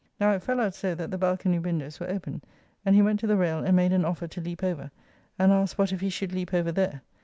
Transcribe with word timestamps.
Now 0.19 0.31
it 0.31 0.41
fell 0.41 0.59
out 0.59 0.73
so 0.73 0.95
that 0.95 1.11
the 1.11 1.17
balcone 1.19 1.61
windows 1.61 1.99
were 1.99 2.09
open, 2.09 2.41
and 2.83 2.95
he 2.95 3.03
went 3.03 3.19
to 3.19 3.27
the 3.27 3.37
rayle 3.37 3.59
and 3.63 3.75
made 3.75 3.93
an 3.93 4.03
offer 4.03 4.25
to 4.29 4.41
leap 4.41 4.63
over, 4.63 4.89
and 5.37 5.51
asked 5.51 5.77
what 5.77 5.93
if 5.93 6.01
he 6.01 6.09
should 6.09 6.33
leap 6.33 6.55
over 6.55 6.71
there. 6.71 7.03